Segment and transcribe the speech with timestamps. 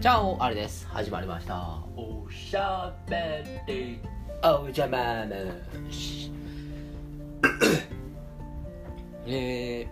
[0.00, 0.88] チャオあれです。
[0.88, 1.76] 始まりました。
[1.94, 4.00] おしゃべり。
[4.42, 5.26] お邪魔
[5.90, 6.32] し
[9.26, 9.86] え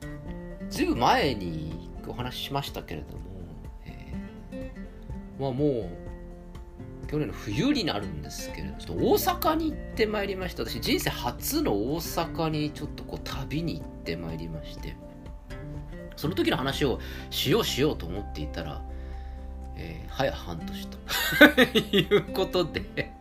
[0.00, 3.24] ー、ずいぶん前にお話ししましたけれども、
[3.84, 5.90] えーまあも
[7.04, 10.64] う去年の冬になるんですけれどちょっと大阪に行ってまいりました。
[10.64, 14.96] 私人生初の大阪にちょっとこう旅に行ってまいりまして。
[16.16, 16.98] その時の話を
[17.28, 18.80] しようしようと思っていたら、
[19.76, 20.98] えー、早半年と。
[21.96, 23.12] いうことで。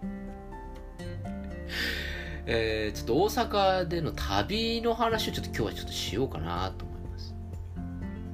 [2.45, 7.35] えー、ちょっと大阪での旅の話をちょっと今日はちょっとしようかなと思います、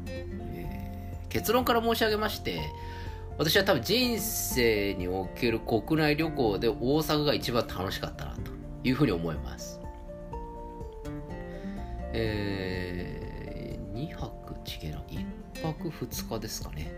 [0.07, 2.59] えー結論から申し上げまして
[3.37, 8.51] 私は多分人生における国内旅行で大阪が一番楽しかったなと
[8.83, 9.79] いうふうに思います。
[12.11, 14.97] えー、2泊ちげな。
[15.07, 15.25] 1
[15.63, 16.91] 泊2日ですかね。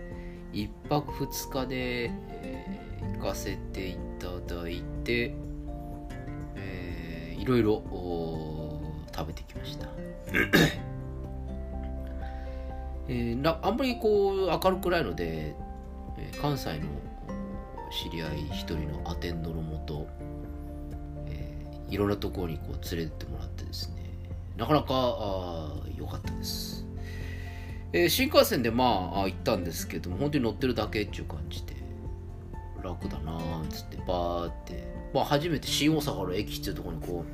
[0.53, 5.35] 1泊2日で、えー行かせていただいて、
[6.55, 8.81] えーいろいろお
[9.15, 9.87] 食べてきました。
[13.07, 15.55] えーなあんまりこう明るくないので、
[16.17, 16.87] えー関西の
[17.91, 20.07] 知り合い一人のアテンドのもと、
[21.27, 23.95] えーいろんなところにこう連れてってもらってですね
[24.57, 26.85] なかなかあー良かったです、
[27.93, 31.81] えー新幹線でまああ行ったんですけども本当に乗ってるだけっていう感じで。
[32.83, 34.83] 楽だなーっつってバーって、
[35.13, 37.25] まあ、初めて新大阪の駅っていうところにこ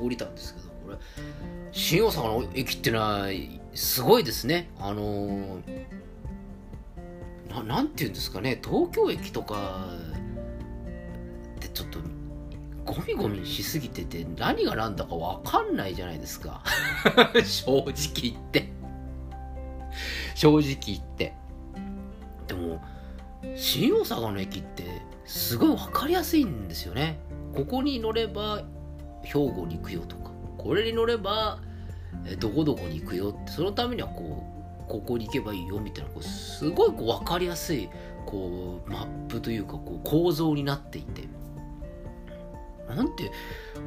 [0.00, 0.96] う 降りたんですけどこれ。
[1.72, 3.28] 新大阪の駅ってのは
[3.74, 4.70] すごいですね。
[4.78, 5.86] あのー
[7.50, 8.60] ななんていうんですかね。
[8.62, 9.86] 東京駅とか
[11.56, 12.00] ってちょっと
[12.96, 16.62] ゴミゴミしすぎてて何が何だか分かんないじゃないですか。
[17.44, 18.72] 正直言って。
[20.34, 21.34] 正直言って。
[22.48, 22.82] でも
[23.54, 24.84] 新大阪の駅って
[25.26, 27.18] すごい分かりやすいんですよね。
[27.54, 28.62] ここに乗れば
[29.22, 30.30] 兵庫に行くよとか。
[30.56, 31.58] これに乗れば
[32.24, 33.52] えどこどこに行くよって。
[33.52, 37.90] そのためにはこうここに行けばいいよみたいなこうすごいこう分かりやすい
[38.24, 41.22] こうマップというかこう構造になっていて
[42.94, 43.30] なんて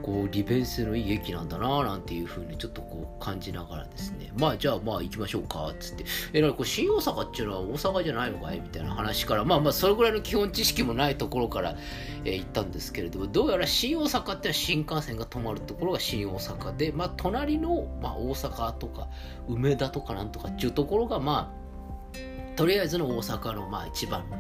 [0.02, 4.32] こう利便性のいい駅なんだななんていうふうにちょっとこう感じながらですね。
[4.38, 6.06] まあじゃあまあ行きましょうかっつって。
[6.34, 11.76] えなんかこう新大阪っていうのは大阪じゃないのかいみたいな話からまあまあそれぐらいの基本知識もないところから、
[12.26, 19.08] えー行ったんですけれどもどうやら新大阪ってのは新幹線が止まるところが新大阪でまあ隣の、まあ、大阪とか
[19.48, 24.38] 梅田とかなんとかっていうところがまあとりあえずの大阪のまあ一番の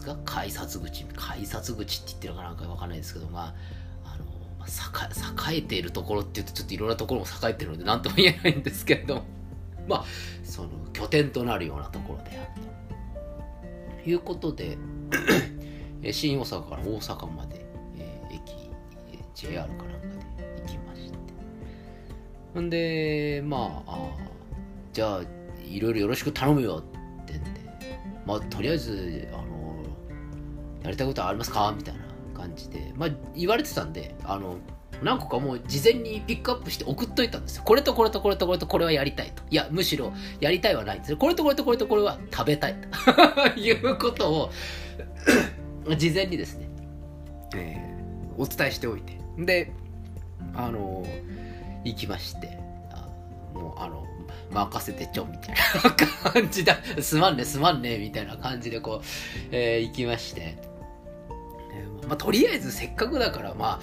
[0.00, 0.18] ですか？
[0.24, 1.04] 改札口。
[1.16, 3.54] 改札口って言ってるかなんかわかんないですけどま
[4.04, 4.24] ああの、
[4.58, 9.24] まあ、栄栄えているところっていうとちょっといろんなところも栄えてるので何とも言えないんですけれども
[9.88, 10.04] まあ
[10.44, 12.50] その拠点となるようなところである
[14.04, 14.78] ということで
[16.12, 17.64] 新大阪から大阪まで、
[17.96, 18.70] えー駅
[19.34, 19.84] JR かなんか
[20.38, 21.18] で行きまして。
[22.54, 24.10] ほんでまああ
[24.92, 25.20] じゃあ
[25.64, 26.82] いろいろよろしく頼むよ
[27.22, 27.50] ってんで
[28.26, 29.59] まあとりあえずあの
[30.82, 31.72] やりたいことありますか？
[31.76, 32.00] みたいな
[32.38, 32.92] 感じで。
[32.96, 34.56] まあ言われてたんであの
[35.02, 37.62] 何個かもう事前にピックアップして送っといたんですよ。
[37.64, 39.42] これとこれとこれとこれとこれはやりたいと。
[39.50, 41.16] いやむしろやりたいはないんですよ。
[41.16, 42.76] これとこれとこれとこれは食べたい
[43.54, 43.56] と。
[43.60, 44.50] いうことを
[45.96, 46.68] 事前にですね、
[47.56, 47.90] えー
[48.36, 49.18] お伝えしておいて。
[49.38, 49.72] で
[50.54, 51.04] あの
[51.84, 52.58] 行きまして。
[52.92, 53.08] あ
[53.54, 54.06] もうあの
[54.50, 55.54] 任せてちょみたい
[55.84, 56.76] な感じだ。
[57.00, 59.06] すまんねすまんねみたいな感じでこう、
[59.50, 60.58] えー行きまして、
[62.10, 63.80] まあ、とりあえずせっかくだからまあ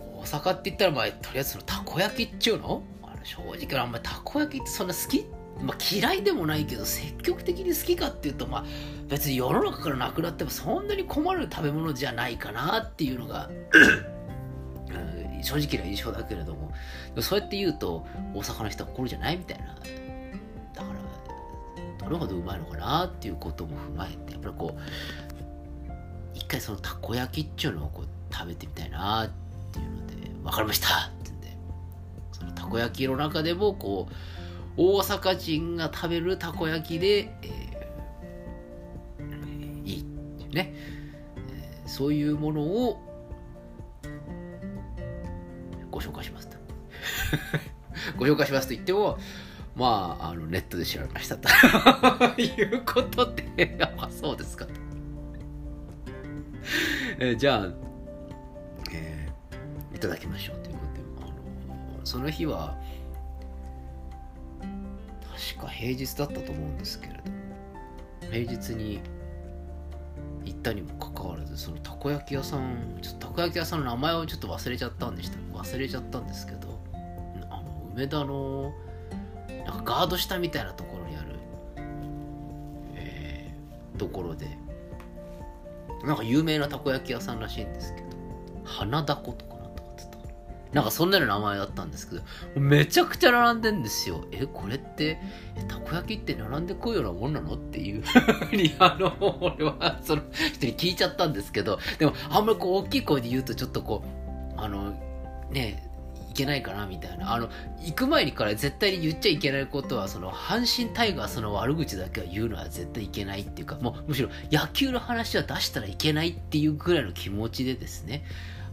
[0.00, 2.84] 大阪って言ったらまあとりあえずそのたこ焼きっちゅうの？
[3.24, 5.26] 正直あんまりたこ焼きってそんな好き？
[5.60, 8.64] まあ、嫌いでもないけど積極的に好きかっていうとまあ
[9.08, 13.50] 別に世の中からなくなってもそんなに困る食べ物じゃないかなっていうのが
[15.42, 16.72] 正直な印象だけれども。
[17.20, 19.74] そうやって言うと大阪の人はこれじゃないみたいな。
[20.74, 24.80] だからどれほどうまいのかなっていうことも踏まえてやっぱりこう
[26.46, 29.30] 一回そのたこ焼きっていうのをこう食べてみたいなっ
[29.72, 31.56] ていうので分かりましたってんで
[32.30, 34.14] そのたこ焼きの中でもこう
[34.76, 40.72] 大阪人が食べるたこ焼きで、えーいいっていうね、
[41.48, 43.02] えーそういうものを
[45.90, 46.56] ご紹介しますと。
[48.18, 49.18] ご紹介しますと言っても
[49.74, 51.48] まああのネットで調べましたと。
[52.40, 54.85] いうことで あそうですかと、
[57.18, 57.68] えーじゃあ、
[58.92, 62.76] えーいただきましょうということであのその日は
[65.56, 67.20] 確か平日だったと思うんですけれど
[68.30, 69.00] 平日に
[70.44, 75.38] 行ったにもかかわらずそのたこ焼き屋さんちょっとたこ焼き屋さんの名前をちょっと忘れちゃったんでした。
[75.56, 76.78] 忘れちゃったんですけど
[77.50, 78.72] あの梅田の
[79.64, 81.38] なんかガード下みたいなところにある、
[82.94, 84.46] えーところで
[86.04, 88.06] なんか有名なたこ焼き屋さんらしいんですけど
[88.64, 90.18] 花だことかなとかってた
[90.74, 90.82] な。
[90.82, 92.22] んかそんなの名前だったんですけど
[92.60, 94.24] めちゃくちゃ並んでんですよ。
[94.32, 95.18] えこれって
[95.68, 100.22] たこ焼きって並んでこうようなもんなのっていう ふうにあの俺はその
[100.52, 104.04] 人に聞いちゃったんですけどでもあんまりこう大きい声で言うとちょっとこ
[104.56, 104.94] うあの
[105.50, 105.85] ね
[106.36, 107.32] けないかなみたいな。
[107.32, 107.48] あの
[107.80, 118.24] 行く前にから絶対に言っちゃいけないことはその阪神タイガースの悪口だけは言うのは絶対いけないっていうかもうむしろ野球の話は出したらいけないっていうぐらいの気持ちでですね。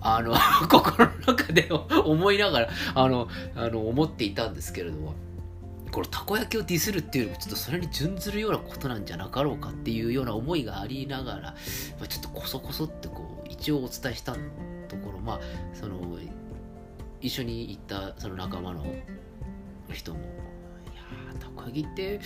[0.06, 0.36] あの
[0.70, 5.16] 心の中で思いながらあのあの思っていたんですけれども。
[5.94, 11.56] このたこ焼きをディスるっていうよりもちょっとそれに準ずるようなことなんじゃなかろうかっていうような思いがありながら
[12.02, 14.40] まちょっとこそこそってこう一応お伝えしたと
[15.04, 15.40] ころまあ
[15.76, 16.00] その
[17.24, 18.84] 一緒に行ったその仲間の
[19.94, 20.20] 人も
[20.94, 22.20] 「いやーたこ焼きって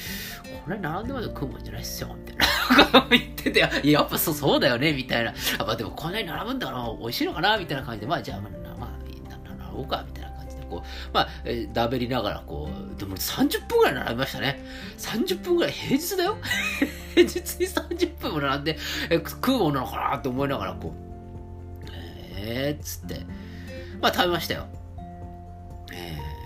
[0.65, 2.47] これ並んでまで食うもんじゃないっすよ」みたいな。
[3.11, 3.59] 言ってて
[3.89, 10.81] 「やっぱそうそうだよね」みたいな「あまあでもこんなに並ぶんだから美味しいのかな」みたいな感じで「まあじゃあまあまあな並ぼうか」みたいな感じでこう
[11.13, 14.65] まあえーだべりながらこうでも30分ぐらい並びましたね。
[14.97, 16.37] 30分ぐらい平日だよ。
[17.13, 18.77] 平日に30分も並んで
[19.11, 21.87] え食うものなのかなと思いながらこう
[22.39, 23.21] えーっつって。
[24.01, 24.67] まあ食べましたよ。
[25.97, 26.37] えー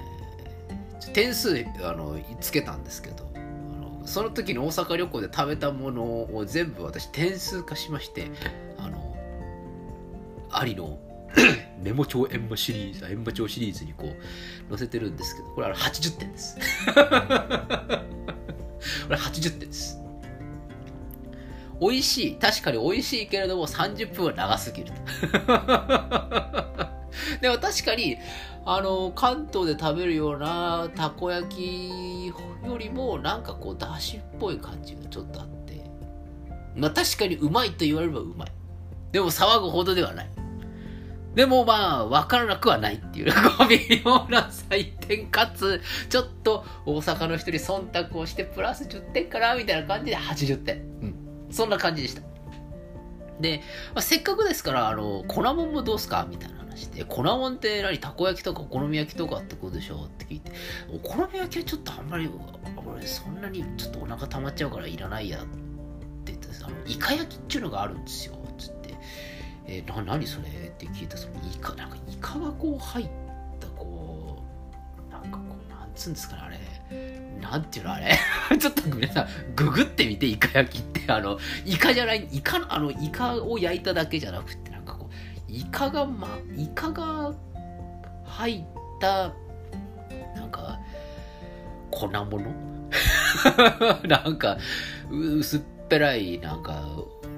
[1.13, 8.31] 点数あのつけたんですけどあのその時に大阪旅行で食べたものを全部私点数化しまして
[8.77, 9.17] あの
[10.49, 10.99] ありの
[11.81, 14.15] メモ帳閻魔シリーズ閻魔帳シリーズにこう
[14.69, 16.57] 載せてるんですけどこれあの80点です。
[16.95, 17.01] こ
[19.09, 19.97] れ80点です。
[21.79, 24.91] 美味しい確かに美味しいけれども30分は長すぎる
[27.41, 28.17] でも確かに
[28.65, 35.61] あの関東で食べるようなたこ焼きよりもなんかこうだしっぽい感じがちょっとあって。
[36.75, 38.51] まあ確かにうまいと言われればうまい。
[39.11, 40.29] でも騒ぐほどではない。
[41.35, 43.31] でもまあ分からなくはないっていう。
[43.31, 50.77] こう微妙な採点かつちょっと大阪の人に忖度をしてプラス10点かなみたいな感じで80点。
[50.77, 51.15] うん。
[51.49, 52.30] そんな感じでした。
[53.41, 53.61] で、
[53.93, 56.25] まあ、せっかくですからあの粉もんもどうすか？
[56.29, 60.05] みたいな話で粉もんって何たこ焼きとかお好み焼きとかってことでしょ？
[60.05, 60.51] って聞いて
[60.93, 62.29] お好み焼きはちょっとあんまり
[62.85, 65.45] 俺そんなにちょっとお腹溜まっちゃうからいらないやっ
[66.23, 68.35] て言ってあのイカ焼きっていうのがあるんですよ。
[68.57, 68.95] つって。
[69.65, 70.47] えー、な何それ？
[70.47, 73.09] って聞いたそのイカなんかイカがこう入っ
[73.59, 74.43] たこ
[75.09, 76.57] うなんかこうなんつうんですかねあれ。
[77.41, 78.17] なんていうのあれ？
[78.59, 87.33] ちょっと皆さんググってみてイカ焼きってあのイカじゃないイカのあのイカを焼いただけじゃなくてなんかこうイカがまイカが
[88.25, 88.63] 入っ
[88.99, 89.33] た
[90.35, 90.79] なんか
[91.89, 92.71] 粉物？
[94.07, 94.57] なんか
[95.09, 96.73] 薄っぺらいなんか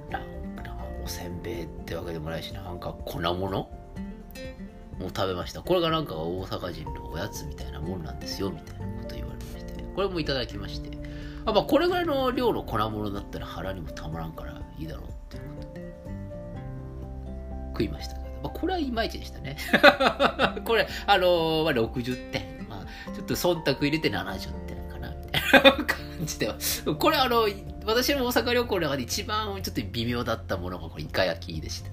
[0.10, 0.22] なん
[0.64, 3.70] かおせんべいってわけでもないしなんか粉物？
[5.00, 5.62] も食べました。
[5.64, 9.73] これがなんか大阪人のおやつみたいなもんなんですよみたいなこと言われまして。
[9.96, 11.04] これもいただきまして。
[11.46, 15.82] あまあこれぐらいの量の粉物だったら腹にもたまらんからいいだろうっていうこと
[17.74, 19.58] 食いましたけど、まあ、これはいまいちでしたね。
[20.64, 26.56] これあのーまあ、60点、まあ、ちょっと忖度入れて70点かなみたいな感じでは。
[26.98, 27.48] これあの
[27.86, 31.92] 私の大阪旅行の中で一番ちょっと微妙だったものがこれイカ焼きでした。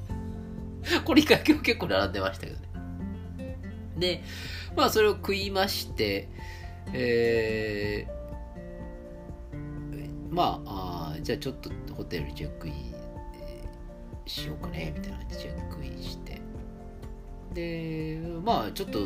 [1.05, 3.59] これイカ焼きも結構並んでましたけどね。
[3.97, 4.23] で、
[4.77, 6.29] まあそれを食いまして、
[6.93, 12.95] えー、まああじゃあちょっとホテルチェックイン
[14.31, 16.41] しようかね、みたいな感じでチェックインして、
[17.53, 19.01] で、まあちょっと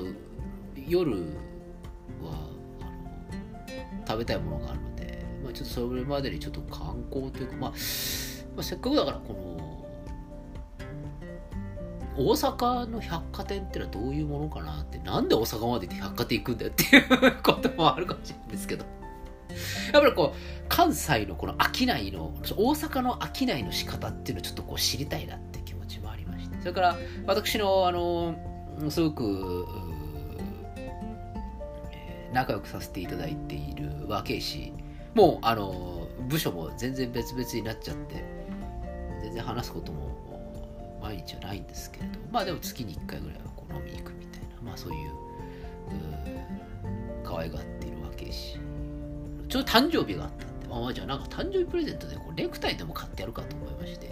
[0.87, 1.12] 夜
[2.23, 2.50] は
[2.83, 7.76] あの食べたいものがあるので、まあちょっとそれまでにちょっと観光というか、まあ、ま
[8.59, 9.54] あ、せっかくだからこの
[12.16, 18.85] 大阪の百貨店ってのはどういうものかなってなんで大阪まで行って百貨店行くんだよっていうこともあるかもしれないんですけど。
[19.92, 26.59] やっぱりこう関西のこの商いの大阪の商いの仕方っていうのをちょっとこう知りたいなって気持ちもありまして。
[26.59, 28.35] それから私のあの
[28.88, 29.66] すごく
[32.33, 34.73] 仲良くさせていただいている和慶氏
[35.14, 38.25] もうあの部署も全然別々になっちゃって
[39.23, 40.24] 全然話すことも
[41.05, 45.15] 毎日はないんですけれどまあでも月に1回ぐらいはこう飲みに行くみたいなまあそういうう
[47.23, 48.59] 可愛がっているわけし。
[49.49, 54.11] ちょうど誕生日があったんで、ああ、じゃあなんか誕生日プレゼントでこうネクタイでも買ってやるかと思いまして、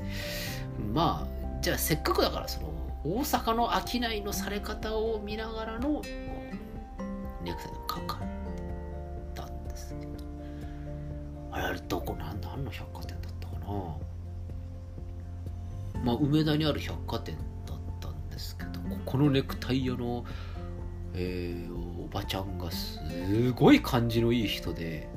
[0.93, 2.73] まあ、じゃあせっかくだから、その、
[3.05, 6.01] 大阪の商いのされ方を見ながらの
[7.43, 8.19] ネクタイでも買うかっ
[9.35, 10.13] たんですけど、
[11.51, 13.97] あれ、あれどこ、なん何の百貨店だったかな。
[16.03, 20.25] まあ、梅田にある百貨店だったんですけど、ここのネクタイ屋の、
[21.15, 23.01] えーおばちゃんがす
[23.53, 25.09] ごい感じのいい人で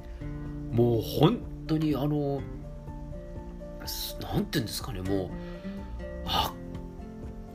[0.71, 2.41] もう本当にあの
[3.85, 5.29] すなんて言うんですかねもう
[6.25, 6.53] あ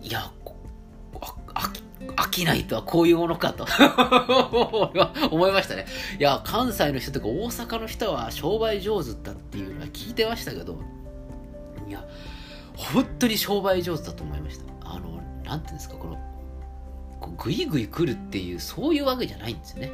[0.02, 0.30] いや
[1.20, 1.72] ああ
[2.16, 3.66] 飽きないとはこういうものかと
[5.30, 5.87] 思いましたね。
[6.18, 10.78] いや関西の人とか大阪の人は商売上手だっていうのは聞いてましたけど
[11.88, 12.06] いや
[12.80, 14.64] 本当に商売上手だと思いました。
[14.82, 16.18] あのなんていうんですかこの
[17.20, 19.90] こグイグイ来るっていうそういうわけじゃないんですよね。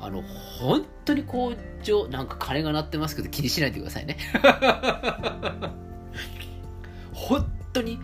[0.00, 4.16] あの本当にこうじょなんか鐘が鳴ってますけど気にしないでくださいね。
[7.12, 7.98] 本当に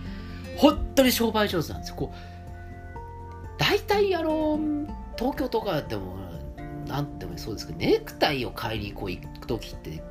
[0.57, 1.97] 本当に商売上手なんですよ。
[1.97, 4.59] こう大体あの
[5.17, 6.17] 東京とかでも
[6.87, 10.03] なんでもそうですけどネクタイを買いにこう行く時って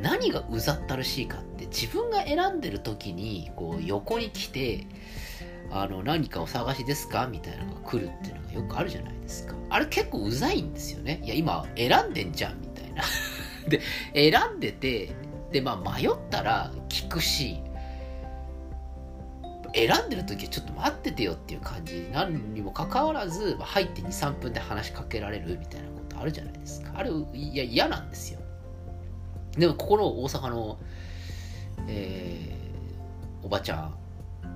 [0.00, 4.86] 何がうざったるしいかって自分が選んでる時にこう横に来て
[5.70, 7.26] あの何かお探しですか？
[7.26, 9.54] みたいなのが来るっていうのがよくあるじゃないですか。
[9.70, 11.20] あれ結構うざいんですよね。
[11.24, 13.02] いや今選んでんじゃんみたいな。
[13.68, 13.80] で
[14.14, 15.14] 選んでて
[15.50, 17.60] でまあ迷ったら聞くし
[19.74, 26.92] 選んでる時はちょっと待っててよっていう感じ何にもかかわらずまあ入って23分で話しかけられるみたいなことあるじゃないですか。
[26.96, 28.40] あれいや嫌なんですよ。
[29.56, 30.78] でもここの大阪の、
[31.88, 32.52] えー
[33.42, 33.94] おばちゃん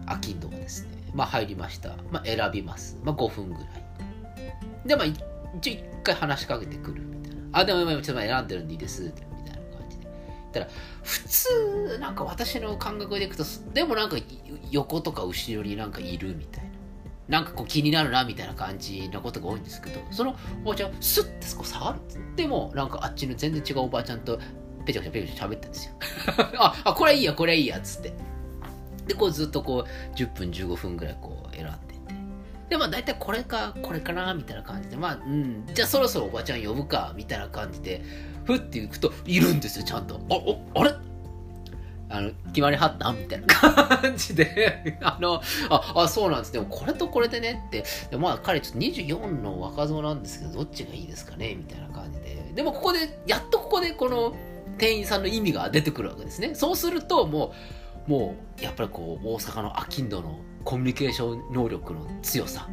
[0.06, 0.90] アキンドがですね。
[1.12, 3.64] まあ入りました、まあ、選びます、まあ、5分ぐらい。
[4.86, 7.42] でまあ一応一回話しかけてくるみたいな。
[7.52, 9.02] あでも今ちょっと選んでるんでいいです。
[9.02, 9.28] みたいな
[9.76, 10.06] 感じで。
[10.52, 10.68] たら
[11.02, 14.16] 普通なんか私の感覚でいくとでもなんか
[14.70, 16.70] 横とか後ろになんかいるみたいな。
[17.28, 21.98] なんかこう気になるなみたいな感じなことが多いんですけどそのおばちゃんスッてそこ下がる
[22.36, 24.38] でもなんかあっちの全然違うおばちゃんと
[24.86, 25.92] ペチャペチャペチャ喋ってんですよ。
[26.58, 28.12] ああこれいいやこれいいやっつって。
[29.06, 31.76] でこうずっとこう10分15分ぐらいこう選んでて。
[32.70, 34.96] でまあ大体これかこれかなみたいな感じで。
[34.96, 35.66] まあうん。
[35.72, 38.02] じゃあそろそろおばちゃん呼ぶかみたいな感じで
[38.44, 40.16] ふって行くといるんですよちゃんと。
[40.30, 40.94] あおあれ？
[42.08, 43.12] あの決まりはった？
[43.12, 44.98] みたいな感じで。
[45.02, 46.52] あのああそうなんです。
[46.52, 47.84] でもこれとこれでねって。
[48.10, 51.54] でまあ彼ちょっと24の若造なんですけどどっちがいいですかね？
[51.56, 52.52] みたいな感じで。
[52.54, 54.34] でもここでやっとここでこの
[54.78, 56.54] 店員さんの意味が出てくるわけですね。
[56.54, 57.52] そうするとも
[58.06, 62.68] うもうやっぱりこう大阪のアキンドのコミュニケーション能力の強さ。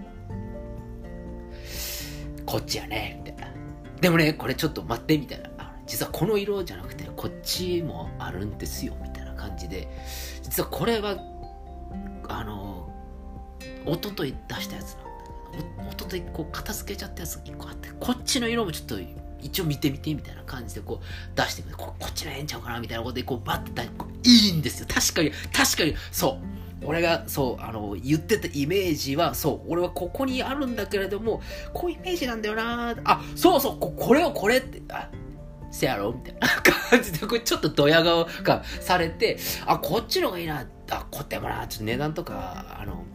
[2.45, 3.53] こっちやねみたいな。
[4.01, 5.49] でもねこれちょっと待ってみたいな。
[5.85, 9.87] 実はこの色じゃなくてこっちもあるんですよみたいな感じで。
[10.41, 11.17] 実はこれは
[12.29, 12.89] あの
[13.85, 15.11] 一昨日出したやつなんだ
[15.51, 18.95] けどお一昨日こう片付けちゃったやつが1個あってこっちの色もちょっと
[19.43, 23.87] 一応見てみてみたいな感じでこう出してくれここっちのええんちゃうかなみたいなことでこうバッて
[24.23, 24.87] 出いいんですよ。
[24.89, 25.95] 確かに確かに。
[26.11, 26.85] そう。
[26.85, 31.41] 俺がそうあの言ってたイメージはそう俺はここにあるんだけれども
[31.73, 35.09] こういうイメージなんだよなあそうそうここれをこれってあ
[35.71, 36.11] せやろ？
[36.11, 36.47] みたいな
[36.89, 40.67] 感じでこれちょっとドヤ顔がされてあこっちの方がいいな。
[40.91, 41.65] あこってもな。
[41.67, 43.05] ちょっと値段とかあの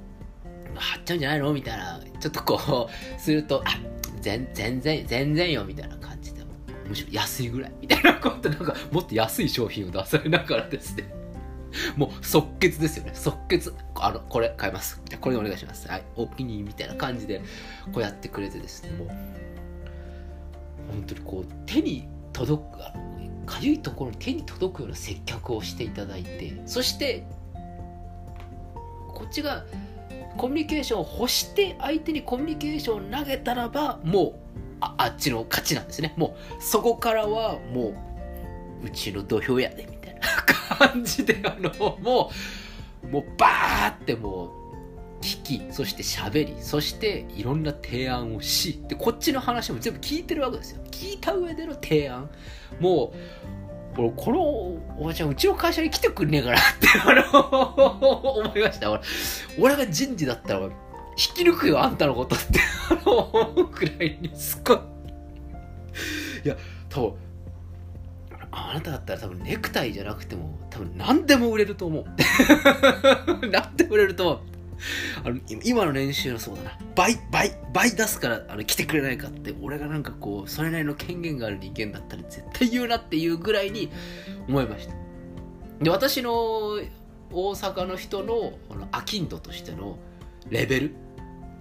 [0.75, 1.53] 貼っちゃうんじゃないの？
[1.53, 2.01] みたいな。
[2.19, 3.79] ちょっとこうするとあ
[4.23, 5.65] 全全然全然よ。
[5.65, 6.18] みたいな感じ
[6.88, 11.04] むしろ安いぐらいみたいなこと なんかもっと安い商品を出されながらですね。
[11.97, 13.11] もう即決ですよね。
[13.14, 13.75] 即決。
[13.97, 15.00] あのこれ買います。
[15.04, 15.87] じゃこれお願いします。
[15.88, 16.02] はい。
[16.16, 17.42] お気に入りみたいな感じで
[17.92, 18.90] こうやってくれてですね。
[18.92, 19.09] もう
[20.88, 23.09] 本当にこう手に届くあの
[23.45, 27.26] かゆいところに手に届くような接客をしていただいてそして
[29.09, 29.64] こっちが
[30.37, 34.48] コミュニケーションを欲して相手にコミュニケーションを投げたらばもう
[34.81, 36.15] ああっちの勝ちなんですね。
[36.17, 37.95] もうそこからはも
[38.83, 40.21] ううちの土俵やでみたいな。
[40.79, 41.71] 感じであの
[42.01, 42.31] も
[43.03, 44.53] うもうバーっても
[45.21, 50.83] う聞きそして喋りそしていろんな提案をしでこっちの話も全部聞いてるわけですよ。
[50.91, 52.31] 聞いた上での提案。
[52.81, 53.13] も
[53.97, 54.41] う俺この
[55.01, 58.91] おばちゃんうちの会社に来てくんねえかなって あの思いました。
[58.91, 59.01] 俺
[59.59, 60.71] 俺が人事だったら引
[61.17, 62.61] き抜くよあんたのことって。
[63.79, 64.79] くらいにすごい。
[66.45, 66.57] いや
[66.89, 67.15] 多分
[68.51, 72.05] あなただったら多分ネクタイじゃなくても多分何でも売れると思う。
[73.51, 74.41] 何でも売れると思う。
[75.25, 76.79] あの今の練習のそうだな。
[76.95, 83.91] 倍倍倍出すからあの来てくれないかって俺がなんかこうそれなりの権限がある人間だったら絶対言うなっていうぐらいに
[84.49, 84.95] 思いました。
[85.83, 86.33] で私の
[87.31, 89.99] 大阪の人のこのアキンドとしての
[90.49, 90.95] レベル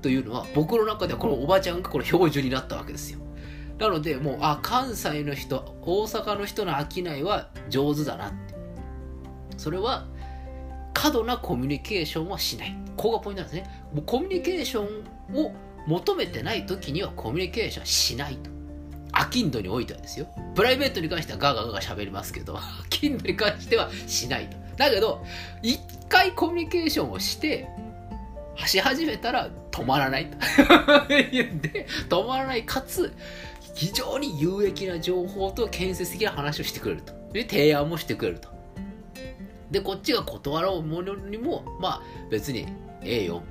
[0.02, 3.20] というのは僕の中ではこのおばちゃんがこの標準になったわけですよ。
[3.80, 8.56] なのでもうあ関西の人大阪の人の商いは上手だなって。
[9.58, 10.06] それは
[10.94, 12.76] 過度なコミュニケーションはしない。
[12.96, 13.70] ここがポイントなんですね。
[13.94, 15.54] もうコミュニケーションを
[15.86, 18.50] 求めてない時にはコミュニケーションしないと。
[19.12, 20.28] アキンドにおいてはですよ。
[20.56, 24.58] プライベートに関してはガガガガ喋りますけどア キンドに関してはしないと。
[24.76, 25.24] だけど
[25.62, 27.68] 一回コミュニケーションをして
[28.66, 30.30] し始めたら止まらない
[31.08, 33.14] で止まらないかつ
[33.76, 37.14] 非常に有益な情報と建設的な話をしてくれると。
[37.32, 38.50] で提案もしてくれると。
[39.70, 42.66] でこっちが断ろうものにもまあ別に
[43.04, 43.44] ええよ。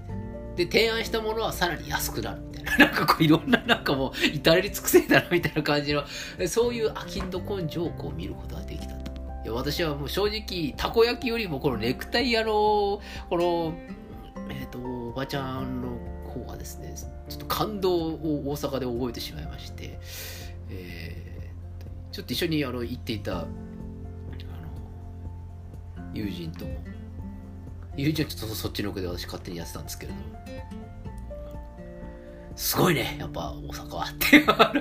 [0.57, 2.77] で提案したものはさらに安くなるみたいな。
[2.87, 6.03] なんかこういろんななんかもう至れり尽くせだなみたいな感じの
[6.49, 9.13] そういう飽きんど根性をこう見ることができたと。
[9.45, 13.75] いや私はもう正直たこ焼きよりもこのネクタイ屋のこの
[14.50, 15.88] えっ、とおばちゃんの
[16.31, 16.95] 方がですね
[17.29, 19.99] ちょっと感動を大阪で覚えてしまいまして、
[20.71, 21.26] えー
[22.12, 23.49] ちょっと一緒にあの行っていたあの
[26.15, 26.79] 友人とも
[27.95, 30.19] 友人はちょっとそっちの奥で私勝手にやってたんですけれど
[32.57, 34.05] すごいねやっぱ大阪は。
[34.05, 34.73] ってやっぱ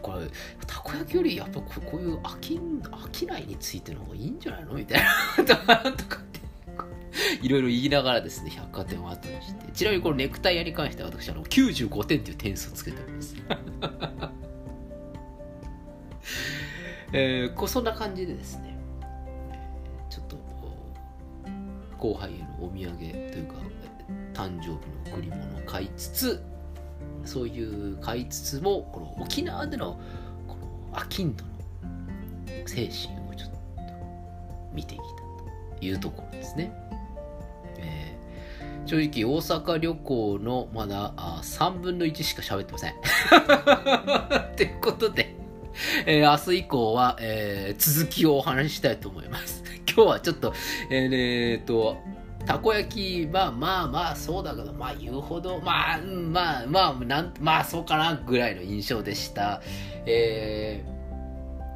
[0.00, 0.20] これ
[0.66, 4.72] たこ焼きよりやっぱこういう飽き飽きないについての方がいいんじゃないの？
[4.72, 5.02] みたい
[5.46, 6.40] なとかって。
[7.42, 13.36] いろいろ言いながらですね百貨店を後にしてちなみにこのネクタイ屋に関しては私あの95点という点数をつけております
[17.12, 18.76] えーこそんな感じでですね、
[20.10, 20.36] ちょっと
[21.96, 23.54] 後輩へのお土産というか
[24.32, 26.42] 誕生日の贈り物を買いつつ
[27.24, 29.98] そういう買いつつもこの沖縄での
[30.48, 30.56] こ
[30.92, 31.50] のアキンドの
[32.66, 33.58] 精神をちょっと
[34.72, 35.04] 見てきた
[35.78, 36.72] というところですね。
[37.84, 38.14] えー
[38.86, 42.94] 正直大阪旅行のまだあ3分の1しか喋ってません。
[44.56, 45.34] ということで、
[46.04, 49.64] えー明日以降は、えー続きをお話ししたいと思います。
[49.88, 50.52] 今日はちょっと、
[50.90, 51.96] えーえーっと、
[52.44, 59.62] たこ焼き、まあまあまあそうだけど、まあ言うほど、まあ、うんまあまあ、なんまあそうかなぐらいの印象でした。
[60.04, 60.94] えー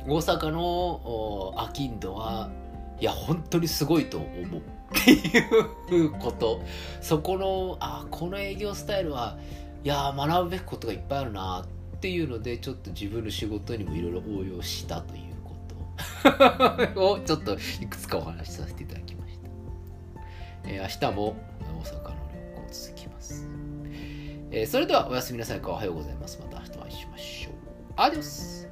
[0.06, 2.50] 大阪のおアキンドは、
[2.98, 4.62] いや、本当にすごいと思う。
[4.90, 6.62] っていうこと。
[7.00, 9.38] そこの、あ、この営業スタイルは、
[9.84, 11.64] いや、学ぶべきことがいっぱいあるな
[11.96, 15.56] っていうので、ちょっと自分の仕事にもいろいろ応用したというこ
[16.94, 19.48] と を、ちょっといくつかお話しさせていただきました。
[20.70, 21.36] えー明日も
[21.80, 23.46] 大阪の旅行続きます。
[24.50, 26.38] えーそれではおやすみなさいかおはようございます。
[26.40, 27.52] また明日お会いしましょう。
[27.96, 28.68] アディオス